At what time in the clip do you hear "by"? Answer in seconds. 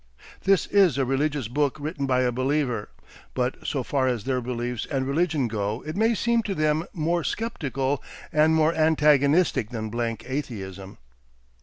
2.07-2.21